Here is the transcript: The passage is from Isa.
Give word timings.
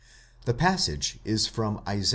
The 0.45 0.55
passage 0.55 1.19
is 1.23 1.45
from 1.45 1.79
Isa. 1.87 2.09